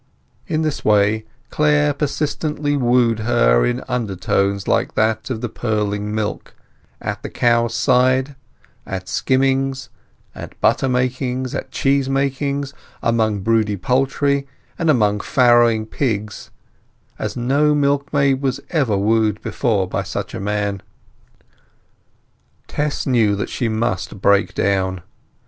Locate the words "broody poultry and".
13.41-14.89